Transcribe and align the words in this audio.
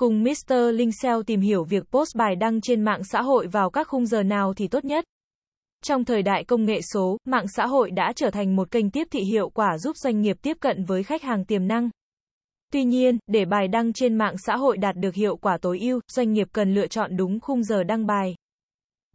Cùng 0.00 0.22
Mr. 0.22 0.54
Linh 0.74 0.90
tìm 1.26 1.40
hiểu 1.40 1.64
việc 1.64 1.90
post 1.90 2.16
bài 2.16 2.36
đăng 2.36 2.60
trên 2.60 2.82
mạng 2.82 3.00
xã 3.04 3.22
hội 3.22 3.46
vào 3.46 3.70
các 3.70 3.88
khung 3.88 4.06
giờ 4.06 4.22
nào 4.22 4.54
thì 4.54 4.68
tốt 4.68 4.84
nhất. 4.84 5.04
Trong 5.84 6.04
thời 6.04 6.22
đại 6.22 6.44
công 6.44 6.64
nghệ 6.64 6.80
số, 6.92 7.18
mạng 7.24 7.44
xã 7.56 7.66
hội 7.66 7.90
đã 7.90 8.12
trở 8.16 8.30
thành 8.30 8.56
một 8.56 8.70
kênh 8.70 8.90
tiếp 8.90 9.08
thị 9.10 9.20
hiệu 9.20 9.48
quả 9.48 9.78
giúp 9.78 9.96
doanh 9.96 10.20
nghiệp 10.20 10.36
tiếp 10.42 10.56
cận 10.60 10.84
với 10.84 11.02
khách 11.02 11.22
hàng 11.22 11.44
tiềm 11.44 11.68
năng. 11.68 11.90
Tuy 12.72 12.84
nhiên, 12.84 13.18
để 13.26 13.44
bài 13.44 13.68
đăng 13.68 13.92
trên 13.92 14.18
mạng 14.18 14.34
xã 14.46 14.56
hội 14.56 14.76
đạt 14.76 14.96
được 14.96 15.14
hiệu 15.14 15.36
quả 15.36 15.58
tối 15.58 15.78
ưu, 15.80 16.00
doanh 16.12 16.32
nghiệp 16.32 16.48
cần 16.52 16.74
lựa 16.74 16.86
chọn 16.86 17.16
đúng 17.16 17.40
khung 17.40 17.62
giờ 17.62 17.84
đăng 17.84 18.06
bài. 18.06 18.34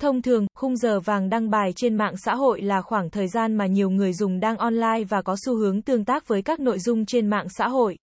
Thông 0.02 0.22
thường, 0.22 0.48
khung 0.58 0.78
giờ 0.78 1.00
vàng 1.00 1.30
đăng 1.30 1.50
bài 1.50 1.72
trên 1.76 1.96
mạng 1.96 2.18
xã 2.18 2.36
hội 2.36 2.62
là 2.62 2.82
khoảng 2.82 3.10
thời 3.10 3.28
gian 3.28 3.56
mà 3.56 3.66
nhiều 3.66 3.90
người 3.90 4.14
dùng 4.14 4.40
đang 4.40 4.58
online 4.58 5.04
và 5.10 5.22
có 5.22 5.36
xu 5.46 5.56
hướng 5.56 5.82
tương 5.82 6.06
tác 6.06 6.28
với 6.28 6.42
các 6.42 6.60
nội 6.60 6.80
dung 6.80 7.06
trên 7.06 7.28
mạng 7.30 7.48
xã 7.58 7.68
hội. 7.68 7.96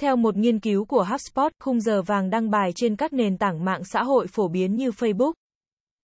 Theo 0.00 0.16
một 0.16 0.36
nghiên 0.36 0.60
cứu 0.60 0.84
của 0.84 1.04
HubSpot, 1.10 1.52
khung 1.60 1.80
giờ 1.80 2.02
vàng 2.02 2.30
đăng 2.30 2.50
bài 2.50 2.72
trên 2.74 2.96
các 2.96 3.12
nền 3.12 3.38
tảng 3.38 3.64
mạng 3.64 3.82
xã 3.84 4.02
hội 4.02 4.26
phổ 4.26 4.48
biến 4.48 4.76
như 4.76 4.90
Facebook, 4.90 5.32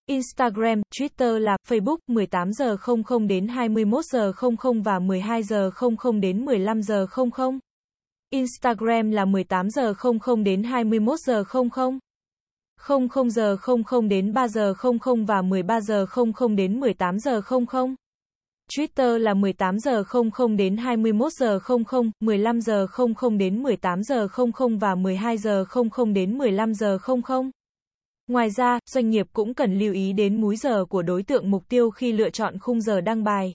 Instagram, 0.07 0.83
Twitter 0.99 1.39
là 1.39 1.57
Facebook 1.69 1.97
18 2.07 2.53
giờ 2.53 2.77
00 2.77 3.27
đến 3.29 3.49
21 3.49 4.05
giờ 4.05 4.33
00 4.33 4.83
và 4.83 4.99
12 4.99 5.43
giờ 5.43 5.71
00 5.81 6.21
đến 6.21 6.45
15 6.45 6.83
giờ 6.83 7.07
00. 7.11 7.59
Instagram 8.31 9.11
là 9.11 9.25
18 9.25 9.71
giờ 9.71 9.95
00 9.95 10.45
đến 10.45 10.63
21 10.63 11.19
giờ 11.27 11.45
00. 11.45 11.99
00 12.87 13.31
giờ 13.31 13.57
00 13.67 14.09
đến 14.09 14.33
3 14.33 14.49
giờ 14.49 14.75
00 14.75 15.25
và 15.27 15.43
13 15.43 15.81
giờ 15.81 16.07
00 16.15 16.57
đến 16.57 16.81
18 16.81 17.19
giờ 17.19 17.41
00. 17.49 17.95
Twitter 18.77 19.19
là 19.19 19.35
18 19.35 19.79
giờ 19.79 20.03
00 20.05 20.57
đến 20.57 20.77
21 20.77 21.33
giờ 21.33 21.59
00, 21.91 22.11
15 22.21 22.61
giờ 22.61 22.87
00 23.17 23.39
đến 23.39 23.63
18 23.63 24.03
giờ 24.03 24.29
00 24.53 24.79
và 24.79 24.95
12 24.95 25.39
giờ 25.39 25.65
00 25.97 26.15
đến 26.15 26.39
15 26.39 26.75
giờ 26.75 26.99
00. 27.23 27.51
Ngoài 28.27 28.51
ra, 28.51 28.79
doanh 28.91 29.11
nghiệp 29.11 29.27
cũng 29.33 29.55
cần 29.55 29.79
lưu 29.79 29.93
ý 29.93 30.13
đến 30.13 30.41
múi 30.41 30.57
giờ 30.57 30.85
của 30.85 31.03
đối 31.03 31.23
tượng 31.23 31.51
mục 31.51 31.69
tiêu 31.69 31.91
khi 31.91 32.13
lựa 32.13 32.31
chọn 32.31 32.59
khung 32.59 32.81
giờ 32.81 33.01
đăng 33.01 33.25
bài. 33.25 33.53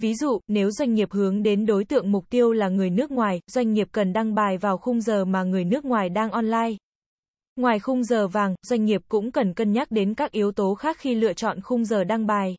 Ví 0.00 0.14
dụ, 0.14 0.40
nếu 0.48 0.70
doanh 0.70 0.94
nghiệp 0.94 1.08
hướng 1.12 1.42
đến 1.42 1.66
đối 1.66 1.84
tượng 1.84 2.12
mục 2.12 2.24
tiêu 2.30 2.52
là 2.52 2.68
người 2.68 2.90
nước 2.90 3.10
ngoài, 3.10 3.40
doanh 3.46 3.72
nghiệp 3.72 3.88
cần 3.92 4.12
đăng 4.12 4.34
bài 4.34 4.58
vào 4.58 4.78
khung 4.78 5.00
giờ 5.00 5.24
mà 5.24 5.42
người 5.42 5.64
nước 5.64 5.84
ngoài 5.84 6.08
đang 6.08 6.30
online. 6.30 6.72
Ngoài 7.56 7.78
khung 7.78 8.04
giờ 8.04 8.28
vàng, 8.28 8.54
doanh 8.66 8.84
nghiệp 8.84 9.00
cũng 9.08 9.30
cần 9.30 9.54
cân 9.54 9.72
nhắc 9.72 9.90
đến 9.90 10.14
các 10.14 10.30
yếu 10.30 10.52
tố 10.52 10.74
khác 10.74 10.96
khi 10.98 11.14
lựa 11.14 11.32
chọn 11.32 11.60
khung 11.60 11.84
giờ 11.84 12.04
đăng 12.04 12.26
bài. 12.26 12.56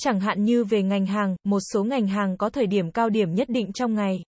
Chẳng 0.00 0.20
hạn 0.20 0.44
như 0.44 0.64
về 0.64 0.82
ngành 0.82 1.06
hàng, 1.06 1.36
một 1.44 1.60
số 1.72 1.84
ngành 1.84 2.06
hàng 2.06 2.36
có 2.36 2.50
thời 2.50 2.66
điểm 2.66 2.90
cao 2.90 3.08
điểm 3.08 3.34
nhất 3.34 3.48
định 3.48 3.72
trong 3.72 3.94
ngày. 3.94 4.22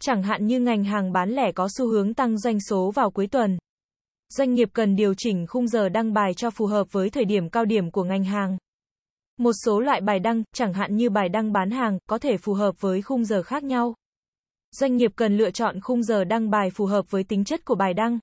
Chẳng 0.00 0.22
hạn 0.22 0.46
như 0.46 0.60
ngành 0.60 0.84
hàng 0.84 1.12
bán 1.12 1.30
lẻ 1.30 1.52
có 1.52 1.68
xu 1.78 1.88
hướng 1.88 2.14
tăng 2.14 2.38
doanh 2.38 2.60
số 2.60 2.90
vào 2.90 3.10
cuối 3.10 3.26
tuần. 3.26 3.58
Doanh 4.28 4.54
nghiệp 4.54 4.68
cần 4.72 4.96
điều 4.96 5.14
chỉnh 5.14 5.46
khung 5.46 5.68
giờ 5.68 5.88
đăng 5.88 6.12
bài 6.12 6.34
cho 6.34 6.50
phù 6.50 6.66
hợp 6.66 6.86
với 6.90 7.10
thời 7.10 7.24
điểm 7.24 7.48
cao 7.48 7.64
điểm 7.64 7.90
của 7.90 8.04
ngành 8.04 8.24
hàng. 8.24 8.58
Một 9.38 9.52
số 9.64 9.80
loại 9.80 10.00
bài 10.00 10.18
đăng, 10.18 10.42
chẳng 10.54 10.72
hạn 10.72 10.96
như 10.96 11.10
bài 11.10 11.28
đăng 11.28 11.52
bán 11.52 11.70
hàng, 11.70 11.98
có 12.06 12.18
thể 12.18 12.36
phù 12.36 12.54
hợp 12.54 12.80
với 12.80 13.02
khung 13.02 13.24
giờ 13.24 13.42
khác 13.42 13.64
nhau. 13.64 13.94
Doanh 14.72 14.96
nghiệp 14.96 15.12
cần 15.16 15.36
lựa 15.36 15.50
chọn 15.50 15.80
khung 15.80 16.02
giờ 16.02 16.24
đăng 16.24 16.50
bài 16.50 16.70
phù 16.70 16.86
hợp 16.86 17.10
với 17.10 17.24
tính 17.24 17.44
chất 17.44 17.64
của 17.64 17.74
bài 17.74 17.94
đăng. 17.94 18.18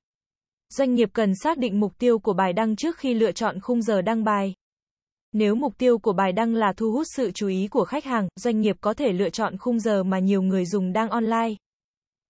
Doanh 0.70 0.96
nghiệp 0.96 1.10
cần 1.14 1.34
xác 1.44 1.58
định 1.58 1.80
mục 1.80 1.94
tiêu 1.98 2.20
của 2.20 2.34
bài 2.34 2.54
đăng 2.54 2.76
trước 2.76 2.98
khi 2.98 3.14
lựa 3.14 3.32
chọn 3.32 3.60
khung 3.60 3.82
giờ 3.82 4.02
đăng 4.02 4.24
bài. 4.24 4.54
Nếu 5.34 5.56
mục 5.56 5.74
tiêu 5.78 5.98
của 5.98 6.14
bài 6.14 6.32
đăng 6.32 6.56
là 6.56 6.74
thu 6.78 6.92
hút 6.92 7.08
sự 7.16 7.32
chú 7.32 7.48
ý 7.48 7.68
của 7.68 7.86
khách 7.86 8.06
hàng, 8.06 8.28
doanh 8.36 8.60
nghiệp 8.60 8.76
có 8.82 8.94
thể 8.94 9.12
lựa 9.12 9.30
chọn 9.30 9.58
khung 9.58 9.80
giờ 9.80 10.04
mà 10.04 10.20
nhiều 10.20 10.42
người 10.42 10.66
dùng 10.66 10.94
đang 10.94 11.10
online. 11.10 11.56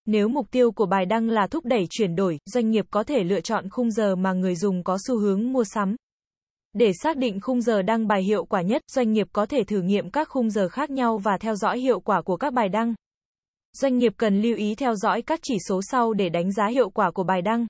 Nếu 0.06 0.28
mục 0.28 0.52
tiêu 0.52 0.72
của 0.72 0.86
bài 0.86 1.06
đăng 1.06 1.30
là 1.30 1.48
thúc 1.48 1.66
đẩy 1.66 1.88
chuyển 1.90 2.16
đổi, 2.16 2.40
doanh 2.46 2.70
nghiệp 2.70 2.86
có 2.92 3.04
thể 3.04 3.24
lựa 3.24 3.42
chọn 3.42 3.70
khung 3.70 3.92
giờ 3.92 4.16
mà 4.16 4.34
người 4.34 4.56
dùng 4.56 4.84
có 4.84 4.98
xu 5.08 5.20
hướng 5.20 5.54
mua 5.54 5.64
sắm. 5.64 5.96
Để 6.74 6.92
xác 7.04 7.18
định 7.18 7.40
khung 7.40 7.62
giờ 7.62 7.82
đăng 7.82 8.08
bài 8.08 8.24
hiệu 8.24 8.46
quả 8.46 8.62
nhất, 8.62 8.82
doanh 8.92 9.12
nghiệp 9.12 9.28
có 9.34 9.46
thể 9.46 9.64
thử 9.64 9.82
nghiệm 9.82 10.10
các 10.10 10.30
khung 10.30 10.50
giờ 10.50 10.70
khác 10.70 10.90
nhau 10.90 11.18
và 11.18 11.38
theo 11.38 11.56
dõi 11.56 11.80
hiệu 11.80 12.00
quả 12.00 12.22
của 12.22 12.38
các 12.38 12.54
bài 12.54 12.70
đăng. 12.70 12.94
Doanh 13.74 13.98
nghiệp 13.98 14.14
cần 14.18 14.42
lưu 14.42 14.56
ý 14.56 14.76
theo 14.76 14.96
dõi 14.96 15.22
các 15.22 15.40
chỉ 15.44 15.58
số 15.68 15.82
sau 15.92 16.14
để 16.14 16.30
đánh 16.30 16.52
giá 16.52 16.68
hiệu 16.68 16.90
quả 16.90 17.12
của 17.12 17.24
bài 17.24 17.42
đăng. 17.42 17.68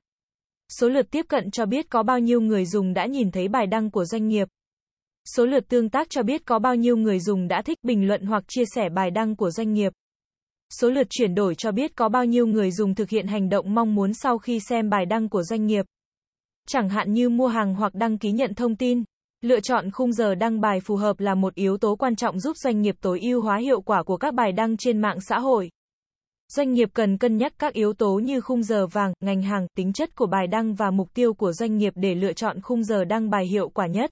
Số 0.80 0.90
lượt 0.90 1.12
tiếp 1.12 1.26
cận 1.30 1.52
cho 1.52 1.66
biết 1.66 1.90
có 1.90 2.04
bao 2.04 2.20
nhiêu 2.20 2.42
người 2.42 2.66
dùng 2.66 2.94
đã 2.94 3.06
nhìn 3.06 3.32
thấy 3.32 3.48
bài 3.48 3.68
đăng 3.68 3.92
của 3.92 4.06
doanh 4.06 4.28
nghiệp. 4.28 4.48
Số 5.36 5.46
lượt 5.46 5.68
tương 5.70 5.90
tác 5.90 6.10
cho 6.10 6.24
biết 6.24 6.46
có 6.46 6.60
bao 6.60 6.76
nhiêu 6.76 6.98
người 6.98 7.20
dùng 7.20 7.48
đã 7.48 7.62
thích 7.62 7.78
bình 7.84 8.08
luận 8.08 8.26
hoặc 8.26 8.44
chia 8.48 8.64
sẻ 8.76 8.90
bài 8.90 9.12
đăng 9.12 9.36
của 9.36 9.52
doanh 9.52 9.74
nghiệp. 9.74 9.94
Số 10.80 10.90
lượt 10.90 11.08
chuyển 11.10 11.36
đổi 11.36 11.56
cho 11.56 11.72
biết 11.72 11.96
có 11.96 12.10
bao 12.10 12.26
nhiêu 12.26 12.48
người 12.48 12.72
dùng 12.72 12.96
thực 12.96 13.10
hiện 13.10 13.28
hành 13.28 13.50
động 13.50 13.74
mong 13.74 13.96
muốn 13.96 14.14
sau 14.14 14.38
khi 14.38 14.60
xem 14.70 14.90
bài 14.90 15.06
đăng 15.06 15.30
của 15.30 15.44
doanh 15.44 15.66
nghiệp. 15.66 15.86
Chẳng 16.68 16.90
hạn 16.90 17.14
như 17.14 17.30
mua 17.30 17.48
hàng 17.48 17.76
hoặc 17.76 17.96
đăng 17.96 18.18
ký 18.18 18.32
nhận 18.32 18.54
thông 18.54 18.76
tin. 18.76 19.04
Lựa 19.42 19.60
chọn 19.60 19.92
khung 19.92 20.14
giờ 20.14 20.36
đăng 20.36 20.62
bài 20.62 20.80
phù 20.80 20.96
hợp 20.96 21.20
là 21.20 21.36
một 21.36 21.56
yếu 21.56 21.78
tố 21.78 21.96
quan 21.96 22.16
trọng 22.16 22.40
giúp 22.40 22.58
doanh 22.58 22.82
nghiệp 22.82 22.96
tối 23.02 23.20
ưu 23.20 23.42
hóa 23.42 23.58
hiệu 23.58 23.82
quả 23.82 24.04
của 24.04 24.18
các 24.18 24.34
bài 24.34 24.52
đăng 24.52 24.78
trên 24.78 25.02
mạng 25.02 25.22
xã 25.22 25.40
hội. 25.40 25.70
Doanh 26.48 26.74
nghiệp 26.74 26.90
cần 26.94 27.18
cân 27.18 27.38
nhắc 27.38 27.54
các 27.60 27.74
yếu 27.74 27.94
tố 27.94 28.20
như 28.24 28.42
khung 28.42 28.64
giờ 28.64 28.88
vàng, 28.88 29.14
ngành 29.20 29.42
hàng, 29.42 29.68
tính 29.76 29.94
chất 29.94 30.16
của 30.16 30.28
bài 30.28 30.48
đăng 30.48 30.74
và 30.74 30.92
mục 30.92 31.14
tiêu 31.14 31.34
của 31.34 31.54
doanh 31.54 31.78
nghiệp 31.78 31.94
để 31.96 32.16
lựa 32.16 32.34
chọn 32.34 32.62
khung 32.62 32.84
giờ 32.84 33.06
đăng 33.06 33.30
bài 33.30 33.46
hiệu 33.46 33.70
quả 33.70 33.88
nhất. 33.88 34.12